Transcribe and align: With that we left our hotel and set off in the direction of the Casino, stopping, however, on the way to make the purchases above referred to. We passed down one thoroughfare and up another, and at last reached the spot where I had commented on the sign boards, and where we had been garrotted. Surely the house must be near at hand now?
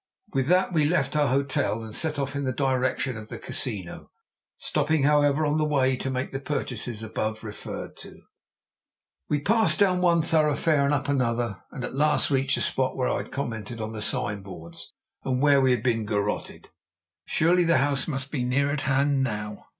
With 0.33 0.47
that 0.47 0.73
we 0.73 0.85
left 0.85 1.15
our 1.15 1.27
hotel 1.27 1.83
and 1.83 1.93
set 1.93 2.17
off 2.17 2.35
in 2.35 2.43
the 2.43 2.51
direction 2.51 3.15
of 3.17 3.27
the 3.27 3.37
Casino, 3.37 4.09
stopping, 4.57 5.03
however, 5.03 5.45
on 5.45 5.57
the 5.59 5.63
way 5.63 5.95
to 5.97 6.09
make 6.09 6.31
the 6.31 6.39
purchases 6.39 7.03
above 7.03 7.43
referred 7.43 7.95
to. 7.97 8.21
We 9.29 9.41
passed 9.41 9.77
down 9.79 10.01
one 10.01 10.23
thoroughfare 10.23 10.85
and 10.85 10.93
up 10.95 11.07
another, 11.07 11.61
and 11.71 11.83
at 11.83 11.93
last 11.93 12.31
reached 12.31 12.55
the 12.55 12.61
spot 12.63 12.97
where 12.97 13.09
I 13.09 13.17
had 13.17 13.31
commented 13.31 13.79
on 13.79 13.93
the 13.93 14.01
sign 14.01 14.41
boards, 14.41 14.91
and 15.23 15.39
where 15.39 15.61
we 15.61 15.69
had 15.69 15.83
been 15.83 16.07
garrotted. 16.07 16.69
Surely 17.27 17.63
the 17.63 17.77
house 17.77 18.07
must 18.07 18.31
be 18.31 18.43
near 18.43 18.71
at 18.71 18.81
hand 18.81 19.21
now? 19.21 19.67